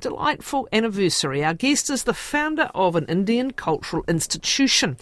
delightful 0.00 0.68
anniversary. 0.72 1.44
Our 1.44 1.54
guest 1.54 1.90
is 1.90 2.04
the 2.04 2.14
founder 2.14 2.70
of 2.74 2.96
an 2.96 3.06
Indian 3.06 3.52
cultural 3.52 4.04
institution. 4.08 4.96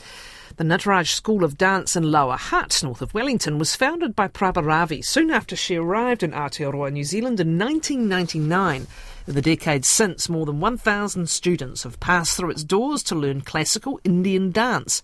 The 0.56 0.64
Natraj 0.64 1.08
School 1.08 1.44
of 1.44 1.56
Dance 1.56 1.94
in 1.94 2.10
Lower 2.10 2.36
Hutt, 2.36 2.82
north 2.82 3.00
of 3.00 3.14
Wellington, 3.14 3.58
was 3.58 3.76
founded 3.76 4.16
by 4.16 4.26
Prabha 4.26 4.64
Ravi 4.64 5.02
soon 5.02 5.30
after 5.30 5.54
she 5.54 5.76
arrived 5.76 6.24
in 6.24 6.32
Aotearoa, 6.32 6.92
New 6.92 7.04
Zealand 7.04 7.38
in 7.38 7.56
1999. 7.56 8.88
In 9.28 9.34
the 9.34 9.42
decades 9.42 9.88
since, 9.88 10.28
more 10.28 10.46
than 10.46 10.58
1,000 10.58 11.28
students 11.28 11.84
have 11.84 12.00
passed 12.00 12.36
through 12.36 12.50
its 12.50 12.64
doors 12.64 13.04
to 13.04 13.14
learn 13.14 13.42
classical 13.42 14.00
Indian 14.02 14.50
dance. 14.50 15.00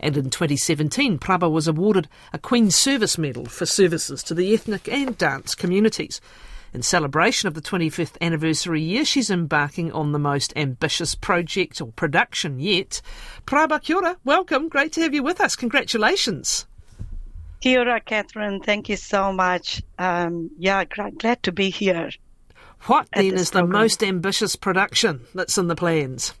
And 0.00 0.16
in 0.16 0.30
2017, 0.30 1.18
Prabha 1.18 1.50
was 1.50 1.68
awarded 1.68 2.08
a 2.32 2.38
Queen's 2.38 2.74
Service 2.74 3.18
Medal 3.18 3.44
for 3.44 3.66
services 3.66 4.22
to 4.22 4.34
the 4.34 4.54
ethnic 4.54 4.88
and 4.88 5.18
dance 5.18 5.54
communities. 5.54 6.20
In 6.74 6.82
celebration 6.82 7.46
of 7.46 7.54
the 7.54 7.60
25th 7.60 8.20
anniversary 8.20 8.82
year, 8.82 9.04
she's 9.04 9.30
embarking 9.30 9.92
on 9.92 10.10
the 10.10 10.18
most 10.18 10.52
ambitious 10.56 11.14
project 11.14 11.80
or 11.80 11.92
production 11.92 12.58
yet. 12.58 13.00
Kia 13.46 13.96
ora, 13.96 14.16
welcome. 14.24 14.68
Great 14.68 14.92
to 14.94 15.00
have 15.02 15.14
you 15.14 15.22
with 15.22 15.40
us. 15.40 15.54
Congratulations. 15.54 16.66
Kia 17.60 17.78
ora, 17.78 18.00
Kathryn. 18.00 18.64
Thank 18.64 18.88
you 18.88 18.96
so 18.96 19.32
much. 19.32 19.82
Um, 20.00 20.50
yeah, 20.58 20.82
glad 20.84 21.44
to 21.44 21.52
be 21.52 21.70
here. 21.70 22.10
What 22.86 23.06
then 23.14 23.34
is 23.34 23.52
program. 23.52 23.70
the 23.70 23.78
most 23.78 24.02
ambitious 24.02 24.56
production 24.56 25.20
that's 25.32 25.56
in 25.56 25.68
the 25.68 25.76
plans? 25.76 26.34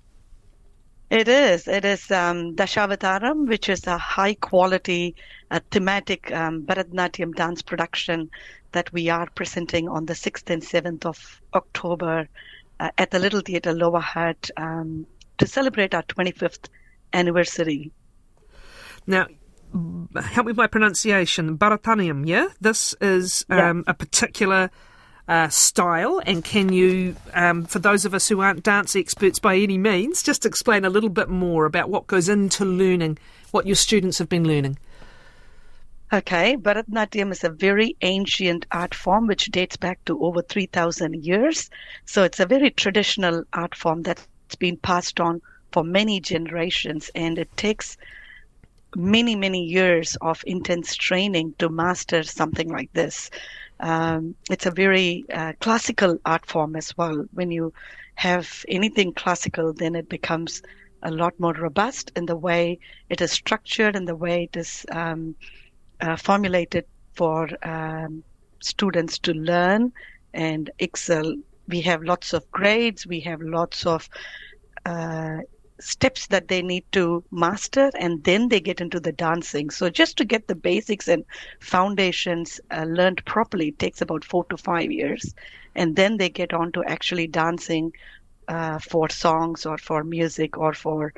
It 1.10 1.28
is. 1.28 1.68
It 1.68 1.84
is 1.84 2.10
um, 2.10 2.56
Dashavataram, 2.56 3.46
which 3.46 3.68
is 3.68 3.86
a 3.86 3.98
high 3.98 4.34
quality 4.34 5.14
uh, 5.52 5.60
thematic 5.70 6.32
um, 6.32 6.62
Bharatanatyam 6.62 7.36
dance 7.36 7.62
production 7.62 8.30
that 8.74 8.92
we 8.92 9.08
are 9.08 9.28
presenting 9.34 9.88
on 9.88 10.06
the 10.06 10.12
6th 10.12 10.50
and 10.50 10.62
7th 10.62 11.06
of 11.06 11.40
October 11.54 12.28
uh, 12.78 12.90
at 12.98 13.10
the 13.10 13.18
Little 13.18 13.40
Theatre 13.40 13.72
Lower 13.72 14.00
Hutt 14.00 14.50
um, 14.56 15.06
to 15.38 15.46
celebrate 15.46 15.94
our 15.94 16.02
25th 16.02 16.68
anniversary. 17.12 17.92
Now, 19.06 19.26
help 20.22 20.46
me 20.46 20.50
with 20.50 20.56
my 20.56 20.66
pronunciation. 20.66 21.56
Bharatanatyam, 21.56 22.26
yeah? 22.26 22.48
This 22.60 22.94
is 23.00 23.44
um, 23.48 23.58
yeah. 23.86 23.92
a 23.92 23.94
particular 23.94 24.70
uh, 25.26 25.48
style, 25.48 26.20
and 26.26 26.44
can 26.44 26.72
you, 26.72 27.16
um, 27.32 27.64
for 27.64 27.78
those 27.78 28.04
of 28.04 28.12
us 28.12 28.28
who 28.28 28.40
aren't 28.40 28.62
dance 28.62 28.94
experts 28.94 29.38
by 29.38 29.56
any 29.56 29.78
means, 29.78 30.22
just 30.22 30.44
explain 30.44 30.84
a 30.84 30.90
little 30.90 31.08
bit 31.08 31.28
more 31.28 31.64
about 31.64 31.88
what 31.88 32.06
goes 32.06 32.28
into 32.28 32.64
learning, 32.64 33.18
what 33.50 33.66
your 33.66 33.76
students 33.76 34.18
have 34.18 34.28
been 34.28 34.46
learning? 34.46 34.78
Okay, 36.12 36.56
Bharatanatyam 36.56 37.32
is 37.32 37.42
a 37.44 37.50
very 37.50 37.96
ancient 38.02 38.66
art 38.70 38.94
form 38.94 39.26
which 39.26 39.46
dates 39.46 39.76
back 39.76 40.04
to 40.04 40.22
over 40.22 40.42
3,000 40.42 41.24
years. 41.24 41.70
So 42.04 42.22
it's 42.22 42.38
a 42.40 42.46
very 42.46 42.70
traditional 42.70 43.42
art 43.52 43.74
form 43.74 44.02
that's 44.02 44.28
been 44.58 44.76
passed 44.76 45.18
on 45.18 45.40
for 45.72 45.82
many 45.82 46.20
generations, 46.20 47.10
and 47.14 47.38
it 47.38 47.56
takes 47.56 47.96
many, 48.94 49.34
many 49.34 49.64
years 49.64 50.16
of 50.20 50.44
intense 50.46 50.94
training 50.94 51.54
to 51.58 51.68
master 51.68 52.22
something 52.22 52.68
like 52.68 52.92
this. 52.92 53.30
Um, 53.80 54.36
it's 54.50 54.66
a 54.66 54.70
very 54.70 55.24
uh, 55.32 55.54
classical 55.60 56.18
art 56.24 56.46
form 56.46 56.76
as 56.76 56.96
well. 56.96 57.24
When 57.32 57.50
you 57.50 57.72
have 58.16 58.64
anything 58.68 59.14
classical, 59.14 59.72
then 59.72 59.96
it 59.96 60.08
becomes 60.08 60.62
a 61.02 61.10
lot 61.10 61.38
more 61.40 61.54
robust 61.54 62.12
in 62.14 62.26
the 62.26 62.36
way 62.36 62.78
it 63.08 63.20
is 63.20 63.32
structured 63.32 63.96
and 63.96 64.06
the 64.06 64.16
way 64.16 64.44
it 64.44 64.56
is 64.56 64.86
um, 64.92 65.34
uh, 66.04 66.16
formulated 66.16 66.84
for 67.14 67.48
um, 67.62 68.22
students 68.60 69.18
to 69.20 69.32
learn 69.32 69.92
and 70.34 70.70
excel. 70.78 71.34
We 71.68 71.80
have 71.82 72.02
lots 72.02 72.32
of 72.34 72.50
grades, 72.50 73.06
we 73.06 73.20
have 73.20 73.40
lots 73.40 73.86
of 73.86 74.08
uh, 74.84 75.38
steps 75.80 76.26
that 76.28 76.48
they 76.48 76.62
need 76.62 76.84
to 76.92 77.24
master 77.30 77.90
and 77.98 78.22
then 78.24 78.48
they 78.48 78.60
get 78.60 78.80
into 78.80 79.00
the 79.00 79.12
dancing. 79.12 79.70
So 79.70 79.88
just 79.90 80.16
to 80.18 80.24
get 80.24 80.46
the 80.46 80.54
basics 80.54 81.08
and 81.08 81.24
foundations 81.60 82.60
uh, 82.70 82.84
learned 82.84 83.24
properly 83.24 83.72
takes 83.72 84.00
about 84.02 84.24
four 84.24 84.44
to 84.46 84.56
five 84.56 84.90
years. 84.90 85.34
And 85.74 85.96
then 85.96 86.18
they 86.18 86.28
get 86.28 86.52
on 86.52 86.72
to 86.72 86.84
actually 86.84 87.26
dancing 87.26 87.92
uh, 88.48 88.78
for 88.78 89.08
songs 89.08 89.66
or 89.66 89.78
for 89.78 90.04
music 90.04 90.58
or 90.58 90.74
for 90.74 91.12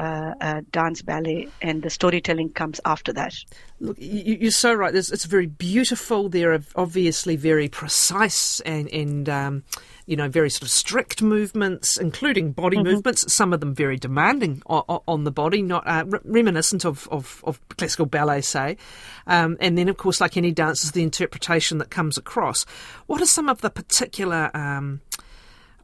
uh, 0.00 0.34
uh, 0.40 0.60
dance 0.72 1.02
ballet, 1.02 1.46
and 1.60 1.82
the 1.82 1.90
storytelling 1.90 2.48
comes 2.48 2.80
after 2.86 3.12
that. 3.12 3.34
Look, 3.80 3.98
you, 4.00 4.48
are 4.48 4.50
so 4.50 4.72
right. 4.72 4.94
There's, 4.94 5.10
it's 5.10 5.26
very 5.26 5.46
beautiful. 5.46 6.30
They're 6.30 6.58
obviously 6.74 7.36
very 7.36 7.68
precise 7.68 8.60
and, 8.60 8.88
and 8.88 9.28
um, 9.28 9.62
you 10.06 10.16
know, 10.16 10.30
very 10.30 10.48
sort 10.48 10.62
of 10.62 10.70
strict 10.70 11.20
movements, 11.20 11.98
including 11.98 12.52
body 12.52 12.78
mm-hmm. 12.78 12.88
movements. 12.88 13.30
Some 13.34 13.52
of 13.52 13.60
them 13.60 13.74
very 13.74 13.98
demanding 13.98 14.62
on, 14.64 15.02
on 15.06 15.24
the 15.24 15.30
body, 15.30 15.60
not 15.60 15.86
uh, 15.86 16.06
reminiscent 16.24 16.86
of, 16.86 17.06
of, 17.10 17.42
of, 17.44 17.60
classical 17.76 18.06
ballet, 18.06 18.40
say. 18.40 18.78
Um, 19.26 19.58
and 19.60 19.76
then, 19.76 19.90
of 19.90 19.98
course, 19.98 20.18
like 20.18 20.38
any 20.38 20.50
dance, 20.50 20.82
is 20.82 20.92
the 20.92 21.02
interpretation 21.02 21.76
that 21.76 21.90
comes 21.90 22.16
across. 22.16 22.64
What 23.06 23.20
are 23.20 23.26
some 23.26 23.50
of 23.50 23.60
the 23.60 23.68
particular 23.68 24.50
um, 24.56 25.02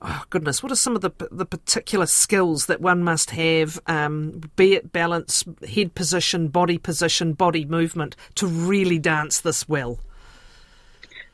oh 0.02 0.24
goodness, 0.30 0.62
what 0.62 0.72
are 0.72 0.76
some 0.76 0.96
of 0.96 1.02
the 1.02 1.10
the 1.30 1.46
particular 1.46 2.06
skills 2.06 2.66
that 2.66 2.80
one 2.80 3.02
must 3.02 3.30
have, 3.30 3.80
um, 3.86 4.40
be 4.56 4.74
it 4.74 4.92
balance, 4.92 5.44
head 5.68 5.94
position, 5.94 6.48
body 6.48 6.78
position, 6.78 7.32
body 7.32 7.64
movement, 7.64 8.16
to 8.34 8.46
really 8.46 8.98
dance 8.98 9.40
this 9.40 9.68
well? 9.68 9.98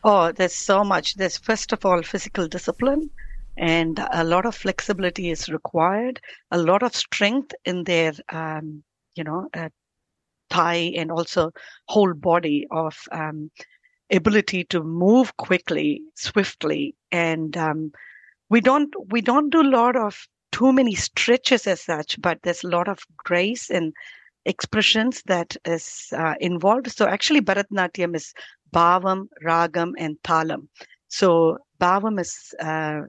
Oh, 0.05 0.33
there's 0.33 0.55
so 0.55 0.83
much. 0.83 1.15
There's 1.15 1.39
first 1.39 1.73
of 1.73 1.85
all 1.87 2.03
physical 2.03 2.49
discipline, 2.49 3.11
and 3.57 4.05
a 4.13 4.25
lot 4.25 4.47
of 4.47 4.55
flexibility 4.55 5.31
is 5.31 5.49
required. 5.49 6.21
A 6.51 6.59
lot 6.59 6.83
of 6.83 6.95
strength 6.95 7.55
in 7.65 7.85
their, 7.85 8.13
um, 8.31 8.83
you 9.15 9.25
know, 9.25 9.49
uh, 9.55 9.69
thigh 10.51 10.93
and 10.97 11.11
also 11.11 11.51
whole 11.89 12.15
body 12.15 12.67
of 12.71 12.97
um, 13.11 13.51
ability 14.11 14.65
to 14.65 14.83
move 14.83 15.37
quickly, 15.37 16.03
swiftly, 16.15 16.95
and 17.11 17.57
um, 17.57 17.93
we 18.53 18.61
don't 18.61 18.95
we 19.11 19.23
don't 19.23 19.51
do 19.51 19.63
a 19.63 19.75
lot 19.81 19.97
of 19.97 20.29
too 20.53 20.73
many 20.75 20.95
stretches 20.95 21.67
as 21.67 21.81
such, 21.81 22.21
but 22.21 22.39
there's 22.43 22.63
a 22.63 22.69
lot 22.69 22.87
of 22.87 22.99
grace 23.17 23.71
and 23.71 23.95
expressions 24.45 25.23
that 25.25 25.57
is 25.65 26.09
uh, 26.15 26.35
involved. 26.39 26.91
So 26.93 27.07
actually, 27.07 27.41
Bharatanatyam 27.41 28.15
is 28.15 28.35
bhavam, 28.75 29.29
ragam, 29.43 29.93
and 29.97 30.17
talam. 30.23 30.69
So 31.09 31.57
bhavam 31.81 32.21
is 32.21 32.55
uh, 32.61 33.01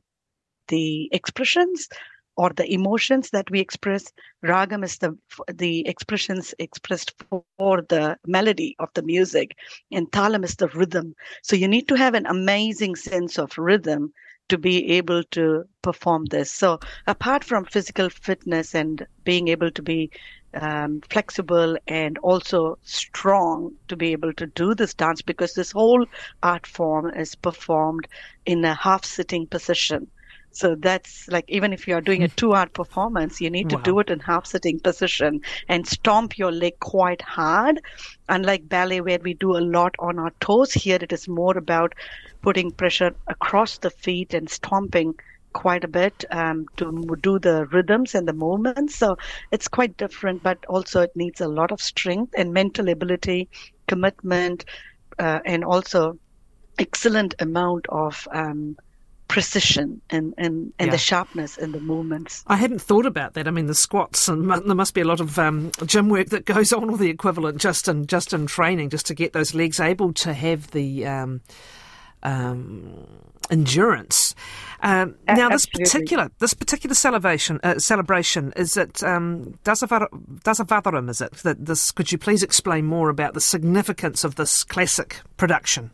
the 0.70 1.10
expressions 1.12 1.90
or 2.38 2.52
the 2.52 2.74
emotions 2.74 3.32
that 3.32 3.52
we 3.52 3.60
express. 3.60 4.06
Ragam 4.46 4.82
is 4.86 4.98
the 5.00 5.12
the 5.54 5.86
expressions 5.86 6.56
expressed 6.58 7.14
for 7.58 7.82
the 7.90 8.18
melody 8.26 8.78
of 8.80 8.88
the 8.94 9.04
music, 9.04 9.58
and 9.92 10.10
talam 10.12 10.46
is 10.46 10.56
the 10.56 10.70
rhythm. 10.70 11.14
So 11.42 11.58
you 11.58 11.68
need 11.68 11.90
to 11.90 11.96
have 11.96 12.14
an 12.14 12.28
amazing 12.28 12.96
sense 12.96 13.38
of 13.38 13.58
rhythm 13.58 14.14
to 14.50 14.58
be 14.58 14.92
able 14.92 15.24
to 15.24 15.66
perform 15.82 16.26
this. 16.26 16.52
So 16.52 16.80
apart 17.08 17.44
from 17.44 17.66
physical 17.66 18.10
fitness 18.10 18.76
and 18.76 19.06
being 19.24 19.48
able 19.48 19.72
to 19.72 19.82
be 19.82 20.12
um, 20.54 21.02
flexible 21.10 21.78
and 21.88 22.18
also 22.20 22.78
strong 22.84 23.74
to 23.88 23.96
be 23.96 24.12
able 24.12 24.34
to 24.34 24.46
do 24.48 24.76
this 24.76 24.94
dance 24.94 25.22
because 25.22 25.54
this 25.54 25.72
whole 25.72 26.06
art 26.44 26.68
form 26.68 27.10
is 27.10 27.36
performed 27.36 28.08
in 28.46 28.64
a 28.66 28.74
half 28.74 29.06
sitting 29.06 29.48
position. 29.48 30.08
So 30.52 30.76
that's 30.76 31.28
like 31.30 31.46
even 31.48 31.74
if 31.74 31.88
you 31.88 31.96
are 31.96 32.02
doing 32.02 32.22
a 32.22 32.28
two 32.28 32.54
hour 32.54 32.68
performance, 32.68 33.42
you 33.42 33.50
need 33.50 33.70
to 33.72 33.78
wow. 33.78 33.82
do 33.82 34.00
it 34.00 34.12
in 34.12 34.20
half 34.20 34.46
sitting 34.46 34.80
position 34.80 35.42
and 35.68 35.88
stomp 35.88 36.38
your 36.38 36.52
leg 36.52 36.80
quite 36.80 37.24
hard. 37.24 37.82
Unlike 38.30 38.70
ballet 38.70 39.02
where 39.02 39.20
we 39.20 39.34
do 39.34 39.58
a 39.58 39.66
lot 39.78 39.96
on 39.98 40.20
our 40.20 40.32
toes, 40.40 40.72
here 40.72 41.00
it 41.02 41.12
is 41.12 41.28
more 41.28 41.58
about 41.58 41.96
putting 42.44 42.70
pressure 42.70 43.16
across 43.28 43.80
the 43.80 43.90
feet 43.90 44.34
and 44.36 44.50
stomping 44.50 45.16
quite 45.54 45.84
a 45.84 45.88
bit 45.88 46.26
um, 46.32 46.68
to 46.78 47.16
do 47.22 47.40
the 47.40 47.66
rhythms 47.68 48.14
and 48.14 48.28
the 48.28 48.34
movements. 48.34 48.96
So 48.96 49.18
it's 49.52 49.68
quite 49.68 49.98
different, 49.98 50.44
but 50.44 50.64
also 50.68 51.02
it 51.02 51.16
needs 51.16 51.42
a 51.42 51.48
lot 51.48 51.72
of 51.72 51.82
strength 51.82 52.34
and 52.38 52.54
mental 52.54 52.90
ability, 52.90 53.50
commitment, 53.88 54.66
uh, 55.20 55.40
and 55.46 55.64
also 55.64 56.18
excellent 56.80 57.36
amount 57.40 57.86
of 57.90 58.28
um, 58.32 58.76
precision 59.28 60.02
and, 60.10 60.34
and, 60.38 60.74
and 60.80 60.88
yeah. 60.88 60.92
the 60.92 60.98
sharpness 60.98 61.58
in 61.58 61.72
the 61.72 61.80
movements. 61.80 62.44
I 62.48 62.58
hadn't 62.58 62.82
thought 62.82 63.06
about 63.06 63.34
that. 63.36 63.48
I 63.48 63.52
mean, 63.52 63.68
the 63.68 63.76
squats 63.76 64.28
and 64.28 64.50
there 64.50 64.76
must 64.76 64.94
be 64.94 65.02
a 65.02 65.06
lot 65.06 65.22
of 65.22 65.40
um, 65.40 65.72
gym 65.86 66.10
work 66.10 66.30
that 66.30 66.46
goes 66.46 66.74
on, 66.74 66.90
or 66.90 66.98
the 66.98 67.10
equivalent, 67.10 67.62
just 67.62 67.88
in 67.88 68.06
just 68.06 68.34
in 68.34 68.48
training, 68.48 68.90
just 68.90 69.06
to 69.08 69.16
get 69.16 69.34
those 69.34 69.56
legs 69.56 69.80
able 69.80 70.14
to 70.14 70.34
have 70.34 70.72
the 70.72 71.06
um, 72.24 73.08
endurance. 73.50 74.36
Um, 74.82 75.16
now, 75.28 75.50
this 75.50 75.66
particular 75.66 76.30
this 76.40 76.54
particular 76.54 76.94
celebration 76.94 77.60
uh, 77.64 77.80
celebration 77.80 78.52
is 78.56 78.76
it 78.76 79.04
um, 79.04 79.58
Dasavadaram? 79.64 81.10
Is 81.10 81.22
it 81.22 81.34
that 81.44 81.66
this? 81.66 81.92
Could 81.92 82.12
you 82.12 82.18
please 82.18 82.44
explain 82.44 82.86
more 82.86 83.10
about 83.10 83.34
the 83.34 83.42
significance 83.42 84.24
of 84.24 84.36
this 84.36 84.64
classic 84.64 85.22
production? 85.38 85.92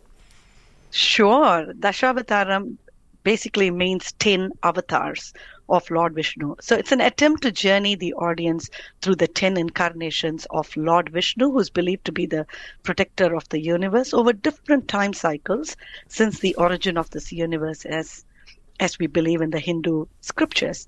Sure, 0.92 1.72
Dashavataram 1.80 2.78
basically 3.24 3.70
means 3.70 4.12
10 4.14 4.52
avatars 4.64 5.34
of 5.70 5.90
Lord 5.92 6.16
Vishnu. 6.16 6.56
So 6.62 6.76
it's 6.76 6.92
an 6.92 7.02
attempt 7.02 7.44
to 7.44 7.52
journey 7.52 7.96
the 7.96 8.14
audience 8.14 8.70
through 9.02 9.16
the 9.16 9.28
10 9.28 9.58
incarnations 9.58 10.48
of 10.50 10.76
Lord 10.76 11.10
Vishnu, 11.10 11.52
who's 11.52 11.70
believed 11.70 12.06
to 12.06 12.12
be 12.12 12.26
the 12.26 12.46
protector 12.84 13.36
of 13.36 13.48
the 13.50 13.60
universe 13.60 14.14
over 14.14 14.34
different 14.34 14.88
time 14.88 15.14
cycles 15.14 15.76
since 16.08 16.40
the 16.40 16.56
origin 16.56 16.98
of 16.98 17.10
this 17.12 17.32
universe 17.32 17.86
as 17.86 18.26
as 18.80 18.98
we 18.98 19.08
believe 19.08 19.42
in 19.42 19.50
the 19.50 19.60
Hindu 19.60 20.06
scriptures 20.22 20.88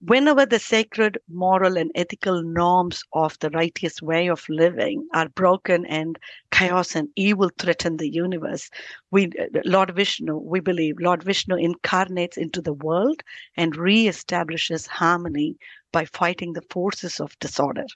whenever 0.00 0.44
the 0.44 0.58
sacred 0.58 1.18
moral 1.28 1.76
and 1.78 1.90
ethical 1.94 2.42
norms 2.42 3.02
of 3.12 3.38
the 3.38 3.50
righteous 3.50 4.02
way 4.02 4.28
of 4.28 4.46
living 4.48 5.06
are 5.14 5.28
broken 5.30 5.86
and 5.86 6.18
chaos 6.50 6.94
and 6.94 7.08
evil 7.16 7.50
threaten 7.58 7.96
the 7.96 8.12
universe 8.12 8.68
we 9.10 9.30
lord 9.64 9.94
vishnu 9.94 10.36
we 10.36 10.60
believe 10.60 10.96
lord 10.98 11.22
vishnu 11.22 11.56
incarnates 11.56 12.36
into 12.36 12.60
the 12.60 12.74
world 12.74 13.22
and 13.56 13.74
reestablishes 13.74 14.86
harmony 14.86 15.56
by 15.92 16.04
fighting 16.04 16.52
the 16.52 16.64
forces 16.70 17.20
of 17.20 17.38
disorder. 17.38 17.86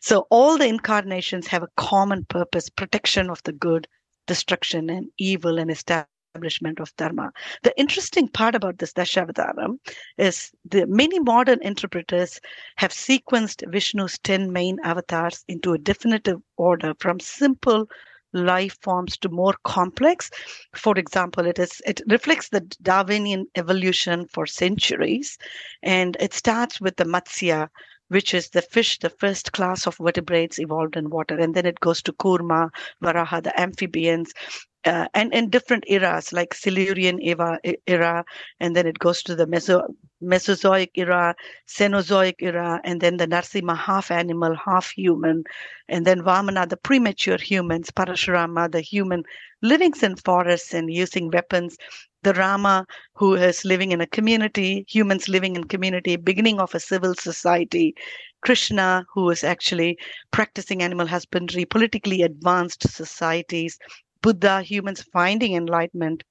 So 0.00 0.26
all 0.30 0.56
the 0.56 0.66
incarnations 0.66 1.46
have 1.48 1.62
a 1.62 1.68
common 1.76 2.24
purpose 2.24 2.70
protection 2.70 3.28
of 3.28 3.42
the 3.42 3.52
good 3.52 3.86
destruction 4.26 4.88
and 4.88 5.10
evil 5.18 5.58
and 5.58 5.70
establishment 5.70 6.15
establishment 6.36 6.80
of 6.80 6.94
dharma. 6.96 7.32
The 7.62 7.78
interesting 7.78 8.28
part 8.28 8.54
about 8.54 8.78
this 8.78 8.92
Dashavataram 8.92 9.78
is 10.18 10.50
the 10.64 10.86
many 10.86 11.18
modern 11.18 11.62
interpreters 11.62 12.40
have 12.76 12.92
sequenced 12.92 13.62
Vishnu's 13.72 14.18
10 14.18 14.52
main 14.52 14.78
avatars 14.84 15.44
into 15.48 15.72
a 15.72 15.78
definitive 15.78 16.40
order 16.56 16.94
from 16.98 17.20
simple 17.20 17.86
life 18.32 18.76
forms 18.82 19.16
to 19.18 19.28
more 19.30 19.54
complex. 19.64 20.30
For 20.74 20.98
example, 20.98 21.46
it 21.46 21.58
is 21.58 21.80
it 21.86 22.02
reflects 22.08 22.50
the 22.50 22.60
Darwinian 22.82 23.46
evolution 23.54 24.26
for 24.28 24.46
centuries, 24.46 25.38
and 25.82 26.16
it 26.20 26.34
starts 26.34 26.80
with 26.80 26.96
the 26.96 27.04
Matsya, 27.04 27.68
which 28.08 28.34
is 28.34 28.50
the 28.50 28.62
fish, 28.62 28.98
the 28.98 29.10
first 29.10 29.52
class 29.52 29.86
of 29.86 29.96
vertebrates 29.98 30.58
evolved 30.58 30.96
in 30.96 31.10
water. 31.10 31.38
And 31.38 31.54
then 31.54 31.66
it 31.66 31.80
goes 31.80 32.02
to 32.02 32.12
Kurma, 32.12 32.70
Varaha, 33.02 33.42
the 33.42 33.58
amphibians, 33.60 34.32
uh, 34.86 35.08
and 35.14 35.34
in 35.34 35.50
different 35.50 35.84
eras 35.88 36.32
like 36.32 36.54
Silurian 36.54 37.20
era, 37.20 37.58
era, 37.88 38.24
and 38.60 38.76
then 38.76 38.86
it 38.86 38.98
goes 39.00 39.22
to 39.24 39.34
the 39.34 39.46
Meso, 39.46 39.82
Mesozoic 40.22 40.90
era, 40.94 41.34
Cenozoic 41.66 42.36
era, 42.38 42.80
and 42.84 43.00
then 43.00 43.16
the 43.16 43.26
Narsimha, 43.26 43.76
half 43.76 44.12
animal, 44.12 44.54
half 44.54 44.90
human, 44.90 45.42
and 45.88 46.06
then 46.06 46.22
Vamana, 46.22 46.68
the 46.68 46.76
premature 46.76 47.36
humans, 47.36 47.90
Parashurama, 47.90 48.70
the 48.70 48.80
human 48.80 49.24
living 49.60 49.92
in 50.02 50.14
forests 50.14 50.72
and 50.72 50.92
using 50.92 51.30
weapons, 51.32 51.76
the 52.26 52.34
Rama, 52.34 52.84
who 53.14 53.36
is 53.36 53.64
living 53.64 53.92
in 53.92 54.00
a 54.00 54.06
community, 54.08 54.84
humans 54.88 55.28
living 55.28 55.54
in 55.54 55.62
community, 55.64 56.16
beginning 56.16 56.58
of 56.58 56.74
a 56.74 56.80
civil 56.80 57.14
society, 57.14 57.94
Krishna, 58.40 59.06
who 59.14 59.30
is 59.30 59.44
actually 59.44 59.96
practicing 60.32 60.82
animal 60.82 61.06
husbandry, 61.06 61.64
politically 61.64 62.22
advanced 62.22 62.82
societies, 62.90 63.78
Buddha, 64.22 64.62
humans 64.62 65.04
finding 65.12 65.54
enlightenment. 65.54 66.24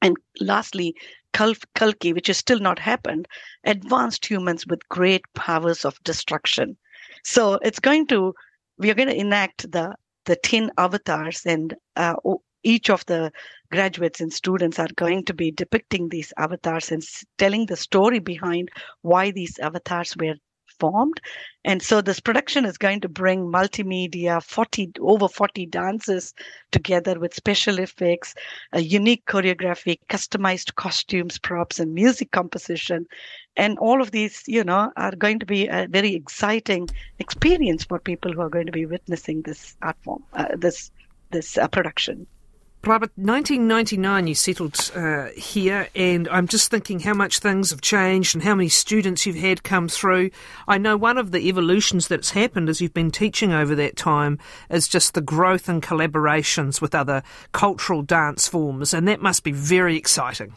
And 0.00 0.16
lastly, 0.40 0.94
Kalki, 1.34 2.14
which 2.14 2.28
has 2.28 2.38
still 2.38 2.60
not 2.60 2.78
happened, 2.78 3.28
advanced 3.64 4.24
humans 4.24 4.66
with 4.66 4.88
great 4.88 5.24
powers 5.34 5.84
of 5.84 6.02
destruction. 6.04 6.78
So 7.22 7.58
it's 7.62 7.80
going 7.80 8.06
to, 8.06 8.34
we 8.78 8.90
are 8.90 8.94
going 8.94 9.08
to 9.08 9.20
enact 9.20 9.70
the 9.70 9.94
the 10.24 10.36
10 10.36 10.70
avatars 10.78 11.42
and 11.44 11.74
uh, 11.96 12.14
each 12.64 12.90
of 12.90 13.06
the 13.06 13.30
graduates 13.70 14.20
and 14.20 14.32
students 14.32 14.78
are 14.78 14.88
going 14.96 15.24
to 15.24 15.34
be 15.34 15.50
depicting 15.50 16.08
these 16.08 16.32
avatars 16.36 16.90
and 16.90 17.02
telling 17.38 17.66
the 17.66 17.76
story 17.76 18.18
behind 18.18 18.68
why 19.02 19.30
these 19.30 19.58
avatars 19.58 20.16
were 20.16 20.34
formed. 20.78 21.20
And 21.64 21.82
so 21.82 22.00
this 22.00 22.20
production 22.20 22.64
is 22.64 22.76
going 22.76 23.00
to 23.00 23.08
bring 23.08 23.40
multimedia, 23.46 24.42
40, 24.42 24.92
over 25.00 25.28
40 25.28 25.66
dances 25.66 26.34
together 26.72 27.18
with 27.18 27.34
special 27.34 27.78
effects, 27.78 28.34
a 28.72 28.80
unique 28.80 29.24
choreography, 29.26 29.98
customized 30.08 30.74
costumes, 30.74 31.38
props, 31.38 31.78
and 31.78 31.94
music 31.94 32.32
composition. 32.32 33.06
And 33.56 33.78
all 33.78 34.02
of 34.02 34.10
these, 34.10 34.42
you 34.46 34.64
know, 34.64 34.92
are 34.96 35.14
going 35.14 35.38
to 35.38 35.46
be 35.46 35.68
a 35.68 35.86
very 35.88 36.14
exciting 36.14 36.88
experience 37.18 37.84
for 37.84 37.98
people 37.98 38.32
who 38.32 38.40
are 38.40 38.50
going 38.50 38.66
to 38.66 38.72
be 38.72 38.86
witnessing 38.86 39.42
this 39.42 39.76
art 39.80 39.96
form, 40.02 40.24
uh, 40.34 40.56
this 40.56 40.90
this 41.30 41.58
uh, 41.58 41.66
production. 41.66 42.26
Prabha, 42.84 43.08
1999 43.16 44.26
you 44.26 44.34
settled 44.34 44.90
uh, 44.94 45.28
here, 45.34 45.88
and 45.94 46.28
I'm 46.28 46.46
just 46.46 46.70
thinking 46.70 47.00
how 47.00 47.14
much 47.14 47.38
things 47.38 47.70
have 47.70 47.80
changed 47.80 48.34
and 48.34 48.44
how 48.44 48.54
many 48.54 48.68
students 48.68 49.24
you've 49.24 49.36
had 49.36 49.62
come 49.62 49.88
through. 49.88 50.30
I 50.68 50.76
know 50.76 50.94
one 50.94 51.16
of 51.16 51.30
the 51.30 51.48
evolutions 51.48 52.08
that's 52.08 52.32
happened 52.32 52.68
as 52.68 52.82
you've 52.82 52.92
been 52.92 53.10
teaching 53.10 53.52
over 53.52 53.74
that 53.74 53.96
time 53.96 54.38
is 54.68 54.86
just 54.86 55.14
the 55.14 55.22
growth 55.22 55.66
and 55.66 55.82
collaborations 55.82 56.82
with 56.82 56.94
other 56.94 57.22
cultural 57.52 58.02
dance 58.02 58.46
forms, 58.46 58.92
and 58.92 59.08
that 59.08 59.22
must 59.22 59.44
be 59.44 59.52
very 59.52 59.96
exciting. 59.96 60.52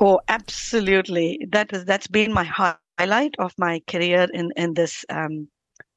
Oh, 0.00 0.20
absolutely! 0.28 1.46
That 1.50 1.72
is 1.72 1.86
that's 1.86 2.08
been 2.08 2.34
my 2.34 2.44
highlight 2.44 3.36
of 3.38 3.54
my 3.56 3.80
career 3.88 4.26
in 4.34 4.52
in 4.54 4.74
this 4.74 5.02
um, 5.08 5.48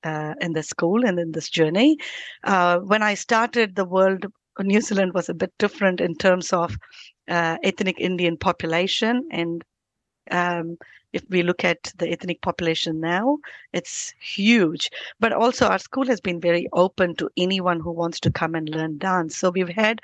uh, 0.06 0.36
in 0.40 0.54
the 0.54 0.64
school 0.64 1.06
and 1.06 1.20
in 1.20 1.34
this 1.34 1.50
journey. 1.50 1.98
Uh, 2.42 2.78
when 2.78 3.04
I 3.04 3.16
started 3.16 3.76
the 3.76 3.84
World 3.84 4.28
New 4.64 4.82
Zealand 4.82 5.14
was 5.14 5.30
a 5.30 5.34
bit 5.34 5.54
different 5.58 6.02
in 6.02 6.16
terms 6.16 6.54
of 6.54 6.78
uh, 7.28 7.58
ethnic 7.64 8.00
Indian 8.00 8.38
population. 8.38 9.28
And 9.32 9.64
um, 10.32 10.78
if 11.14 11.24
we 11.30 11.44
look 11.44 11.64
at 11.64 11.92
the 11.98 12.10
ethnic 12.10 12.42
population 12.42 13.00
now, 13.00 13.38
it's 13.74 14.14
huge. 14.20 14.90
But 15.20 15.34
also, 15.34 15.68
our 15.68 15.80
school 15.80 16.06
has 16.08 16.22
been 16.22 16.42
very 16.42 16.68
open 16.74 17.16
to 17.16 17.30
anyone 17.38 17.80
who 17.80 17.92
wants 17.92 18.20
to 18.22 18.32
come 18.32 18.56
and 18.56 18.70
learn 18.70 18.98
dance. 18.98 19.38
So 19.38 19.50
we've 19.50 19.70
had 19.70 20.02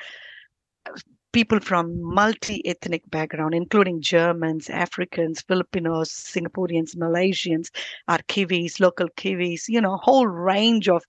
people 1.31 1.59
from 1.59 2.01
multi-ethnic 2.01 3.09
background, 3.09 3.53
including 3.53 4.01
Germans, 4.01 4.69
Africans, 4.69 5.41
Filipinos, 5.41 6.09
Singaporeans, 6.09 6.95
Malaysians, 6.95 7.69
our 8.07 8.19
Kiwis, 8.27 8.79
local 8.79 9.07
Kiwis, 9.17 9.67
you 9.67 9.79
know, 9.81 9.93
a 9.93 9.97
whole 10.05 10.27
range 10.27 10.89
of 10.89 11.03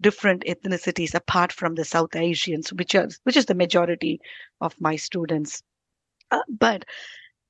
different 0.00 0.44
ethnicities 0.44 1.14
apart 1.14 1.52
from 1.52 1.74
the 1.74 1.84
South 1.84 2.14
Asians, 2.14 2.72
which 2.72 2.94
are 2.94 3.08
which 3.24 3.36
is 3.36 3.46
the 3.46 3.54
majority 3.54 4.20
of 4.60 4.74
my 4.80 4.96
students. 4.96 5.62
Uh, 6.30 6.40
but 6.48 6.84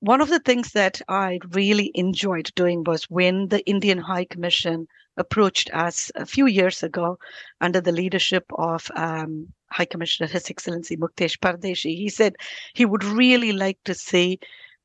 one 0.01 0.21
of 0.21 0.29
the 0.29 0.41
things 0.41 0.73
that 0.73 1.01
I 1.09 1.39
really 1.53 1.91
enjoyed 1.95 2.51
doing 2.55 2.85
was 2.85 3.05
when 3.05 3.49
the 3.49 3.65
Indian 3.67 3.99
High 3.99 4.27
Commission 4.27 4.87
approached 5.17 5.71
us 5.73 6.11
a 6.15 6.27
few 6.27 6.47
years 6.47 6.83
ago 6.83 7.19
under 7.61 7.81
the 7.81 7.93
leadership 7.93 8.45
of 8.59 8.91
um, 8.97 9.53
High 9.75 9.87
Commissioner 9.87 10.29
His 10.29 10.49
Excellency 10.51 10.97
Muktesh 10.97 11.39
Pardeshi. 11.41 11.97
He 11.97 12.09
said 12.09 12.37
he 12.75 12.85
would 12.85 13.05
really 13.05 13.53
like 13.53 13.79
to 13.85 13.95
see 13.95 14.39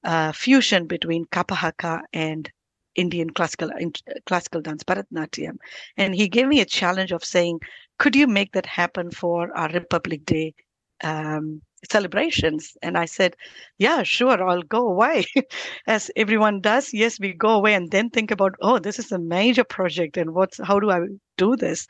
uh, 0.03 0.31
fusion 0.31 0.87
between 0.87 1.25
Kapahaka 1.25 2.01
and 2.11 2.51
Indian 2.95 3.29
classical 3.29 3.69
classical 4.25 4.61
dance, 4.61 4.83
Bharatanatyam. 4.83 5.57
And 5.95 6.15
he 6.15 6.27
gave 6.27 6.47
me 6.47 6.59
a 6.59 6.65
challenge 6.65 7.11
of 7.11 7.23
saying, 7.23 7.59
could 7.99 8.15
you 8.15 8.27
make 8.27 8.51
that 8.53 8.65
happen 8.65 9.11
for 9.11 9.55
our 9.55 9.69
Republic 9.69 10.25
Day 10.25 10.55
um, 11.03 11.61
celebrations. 11.89 12.77
And 12.81 12.97
I 12.97 13.05
said, 13.05 13.35
yeah, 13.77 14.03
sure, 14.03 14.43
I'll 14.43 14.61
go 14.63 14.87
away. 14.87 15.25
As 15.87 16.11
everyone 16.15 16.61
does, 16.61 16.93
yes, 16.93 17.19
we 17.19 17.33
go 17.33 17.49
away 17.49 17.73
and 17.73 17.91
then 17.91 18.09
think 18.09 18.31
about, 18.31 18.55
oh, 18.61 18.79
this 18.79 18.99
is 18.99 19.11
a 19.11 19.19
major 19.19 19.63
project 19.63 20.17
and 20.17 20.33
what's, 20.33 20.59
how 20.63 20.79
do 20.79 20.91
I 20.91 21.01
do 21.37 21.55
this? 21.55 21.87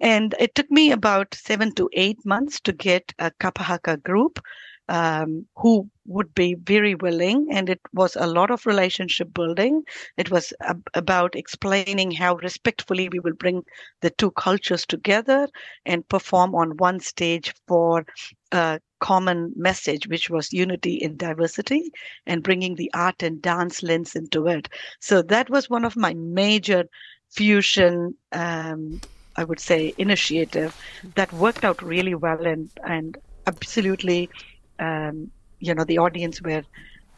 And 0.00 0.34
it 0.38 0.54
took 0.54 0.70
me 0.70 0.92
about 0.92 1.34
seven 1.34 1.74
to 1.74 1.88
eight 1.92 2.24
months 2.24 2.60
to 2.60 2.72
get 2.72 3.12
a 3.18 3.30
Kapahaka 3.40 4.02
group 4.02 4.40
um, 4.88 5.46
who 5.56 5.88
would 6.06 6.34
be 6.34 6.54
very 6.54 6.94
willing. 6.94 7.48
And 7.50 7.68
it 7.70 7.80
was 7.92 8.16
a 8.16 8.26
lot 8.26 8.50
of 8.50 8.66
relationship 8.66 9.32
building. 9.32 9.82
It 10.16 10.30
was 10.30 10.52
ab- 10.60 10.88
about 10.94 11.34
explaining 11.34 12.10
how 12.10 12.36
respectfully 12.36 13.08
we 13.08 13.20
will 13.20 13.34
bring 13.34 13.64
the 14.02 14.10
two 14.10 14.30
cultures 14.32 14.84
together 14.86 15.48
and 15.86 16.08
perform 16.08 16.54
on 16.54 16.76
one 16.76 17.00
stage 17.00 17.54
for 17.66 18.04
a 18.52 18.80
common 19.10 19.52
message, 19.54 20.08
which 20.08 20.26
was 20.30 20.52
unity 20.64 20.94
in 21.06 21.16
diversity 21.16 21.82
and 22.26 22.42
bringing 22.42 22.74
the 22.76 22.90
art 22.94 23.22
and 23.22 23.42
dance 23.42 23.82
lens 23.82 24.16
into 24.16 24.46
it. 24.56 24.68
So 25.00 25.22
that 25.34 25.50
was 25.50 25.68
one 25.68 25.84
of 25.84 25.96
my 25.96 26.14
major 26.14 26.84
fusion 27.30 28.14
um, 28.32 29.00
I 29.36 29.44
would 29.44 29.60
say, 29.60 29.92
initiative 29.98 30.76
that 31.16 31.32
worked 31.32 31.64
out 31.64 31.82
really 31.82 32.14
well 32.14 32.46
and, 32.46 32.70
and 32.84 33.18
absolutely 33.46 34.30
um, 34.78 35.30
you 35.64 35.74
know, 35.74 35.84
the 35.84 35.98
audience 35.98 36.42
were 36.42 36.62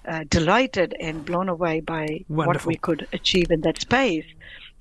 uh, 0.07 0.25
delighted 0.29 0.95
and 1.01 1.25
blown 1.25 1.49
away 1.49 1.81
by 1.81 2.25
Wonderful. 2.29 2.47
what 2.47 2.67
we 2.67 2.77
could 2.77 3.07
achieve 3.13 3.51
in 3.51 3.61
that 3.63 3.81
space. 3.81 4.27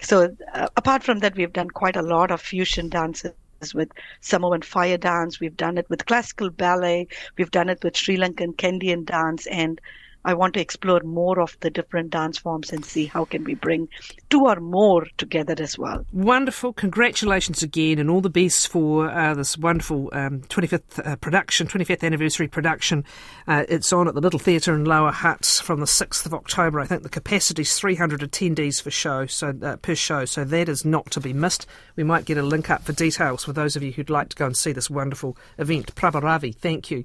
So, 0.02 0.36
uh, 0.54 0.68
apart 0.76 1.04
from 1.04 1.20
that, 1.20 1.36
we've 1.36 1.54
done 1.54 1.70
quite 1.70 1.96
a 1.96 2.02
lot 2.02 2.32
of 2.32 2.42
fusion 2.42 2.90
dances 2.90 3.32
with 3.74 3.90
Samoan 4.22 4.62
fire 4.62 4.98
dance. 4.98 5.40
We've 5.40 5.58
done 5.58 5.78
it 5.78 5.90
with 5.90 6.06
classical 6.06 6.50
ballet. 6.50 7.08
We've 7.38 7.52
done 7.52 7.70
it 7.70 7.84
with 7.84 7.96
Sri 7.98 8.18
Lankan 8.18 8.56
Kandyan 8.56 9.06
dance. 9.06 9.48
And 9.48 9.82
I 10.26 10.34
want 10.34 10.56
to 10.56 10.60
explore 10.60 11.02
more 11.02 11.40
of 11.40 11.56
the 11.62 11.70
different 11.70 12.10
dance 12.10 12.38
forms 12.38 12.74
and 12.74 12.84
see 12.84 13.06
how 13.06 13.26
can 13.26 13.44
we 13.44 13.54
bring 13.54 13.88
two 14.30 14.46
or 14.46 14.60
more 14.60 15.08
together 15.18 15.56
as 15.60 15.78
well. 15.78 16.06
Wonderful. 16.12 16.74
Congratulations 16.74 17.62
again 17.62 18.00
and 18.00 18.10
all 18.10 18.22
the 18.22 18.30
best 18.30 18.68
for 18.68 19.10
uh, 19.10 19.36
this 19.36 19.58
wonderful 19.58 20.10
um, 20.14 20.42
25th 20.42 21.06
uh, 21.06 21.16
production, 21.18 21.68
25th 21.68 22.04
anniversary 22.04 22.48
production. 22.48 23.06
Uh, 23.48 23.66
it's 23.70 23.94
on 23.94 24.08
at 24.08 24.16
the 24.16 24.22
Little 24.22 24.40
Theatre 24.40 24.74
in 24.74 24.84
Lower 24.84 25.12
Hutt 25.12 25.46
from 25.64 25.80
the 25.80 25.86
6th 25.86 26.26
of 26.26 26.34
October. 26.34 26.80
I 26.80 26.86
think 26.86 27.04
the 27.04 27.10
capacity 27.10 27.62
is 27.62 27.78
300 27.78 28.22
attendees 28.22 28.82
for 28.82 28.90
show, 28.90 29.28
so 29.28 29.54
uh, 29.62 29.76
per 29.78 29.96
show, 29.96 30.26
so 30.26 30.44
that 30.44 30.68
is 30.68 30.84
not 30.84 31.12
to 31.12 31.20
be 31.20 31.34
missed. 31.34 31.68
We 31.96 32.04
might 32.04 32.26
get 32.26 32.38
a 32.38 32.44
link 32.44 32.72
up 32.72 32.84
for 32.84 32.94
details 32.94 33.44
for 33.44 33.54
those 33.54 33.76
of 33.76 33.84
you 33.84 33.92
who'd 33.92 34.10
like 34.10 34.30
to 34.30 34.36
go 34.36 34.48
and 34.48 34.58
see 34.58 34.72
this 34.72 34.90
wonderful 34.90 35.38
event. 35.60 35.94
Prabha 35.94 36.22
Ravi, 36.22 36.52
thank 36.52 36.90
you. 36.90 37.04